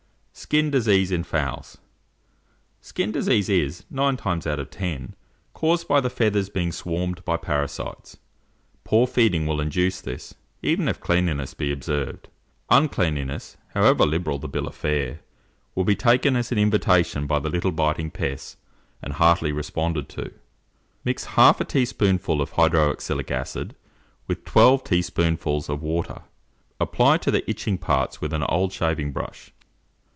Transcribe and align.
SKIN 0.33 0.71
DISEASE 0.71 1.11
IN 1.11 1.23
FOWLS. 1.23 1.77
Skin 2.79 3.11
disease 3.11 3.47
is, 3.47 3.83
nine 3.91 4.17
times 4.17 4.47
out 4.47 4.57
of 4.59 4.71
ten, 4.71 5.13
caused 5.53 5.87
by 5.87 6.01
the 6.01 6.09
feathers 6.09 6.49
being 6.49 6.71
swarmed 6.71 7.23
by 7.23 7.37
parasites. 7.37 8.17
Poor 8.83 9.05
feeding 9.05 9.45
will 9.45 9.61
induce 9.61 10.01
this, 10.01 10.33
even 10.63 10.87
if 10.89 10.99
cleanliness 10.99 11.53
be 11.53 11.71
observed; 11.71 12.27
uncleanliness, 12.71 13.55
however 13.75 14.03
liberal 14.03 14.39
the 14.39 14.47
bill 14.47 14.65
of 14.65 14.73
fare, 14.73 15.19
will 15.75 15.83
be 15.83 15.95
taken 15.95 16.35
as 16.35 16.51
an 16.51 16.57
invitation 16.57 17.27
by 17.27 17.37
the 17.37 17.49
little 17.49 17.71
biting 17.71 18.09
pests, 18.09 18.57
and 19.03 19.13
heartily 19.13 19.51
responded 19.51 20.09
to. 20.09 20.33
Mix 21.05 21.25
half 21.25 21.61
a 21.61 21.65
teaspoonful 21.65 22.41
of 22.41 22.53
hydro 22.53 22.89
oxalic 22.89 23.29
acid 23.29 23.75
with 24.27 24.43
twelve 24.43 24.83
teaspoonfuls 24.83 25.69
of 25.69 25.83
water, 25.83 26.23
apply 26.79 27.17
to 27.19 27.29
the 27.29 27.47
itching 27.49 27.77
parts 27.77 28.21
with 28.21 28.33
an 28.33 28.43
old 28.43 28.73
shaving 28.73 29.11
brush. 29.11 29.53